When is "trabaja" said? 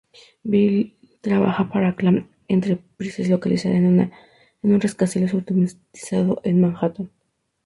1.21-1.69